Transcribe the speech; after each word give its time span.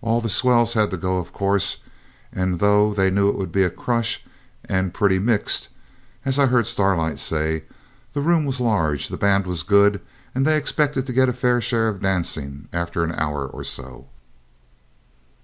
All 0.00 0.20
the 0.20 0.28
swells 0.28 0.74
had 0.74 0.90
to 0.90 0.96
go, 0.96 1.18
of 1.18 1.32
course, 1.32 1.76
and, 2.32 2.58
though 2.58 2.92
they 2.92 3.12
knew 3.12 3.28
it 3.28 3.36
would 3.36 3.52
be 3.52 3.62
a 3.62 3.70
crush 3.70 4.24
and 4.64 4.92
pretty 4.92 5.20
mixed, 5.20 5.68
as 6.24 6.36
I 6.36 6.46
heard 6.46 6.66
Starlight 6.66 7.20
say, 7.20 7.62
the 8.12 8.22
room 8.22 8.44
was 8.44 8.58
large, 8.60 9.06
the 9.06 9.16
band 9.16 9.46
was 9.46 9.62
good, 9.62 10.00
and 10.34 10.44
they 10.44 10.56
expected 10.56 11.06
to 11.06 11.12
get 11.12 11.28
a 11.28 11.32
fair 11.32 11.60
share 11.60 11.86
of 11.86 12.00
dancing 12.02 12.66
after 12.72 13.04
an 13.04 13.12
hour 13.12 13.46
or 13.46 13.62
so. 13.62 14.08